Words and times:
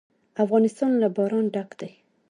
افغانستان 0.43 0.91
له 1.01 1.07
باران 1.15 1.45
ډک 1.55 1.69
دی. 1.79 1.91